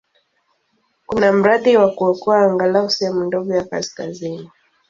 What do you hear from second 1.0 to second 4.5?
Kuna mradi wa kuokoa angalau sehemu ndogo ya kaskazini.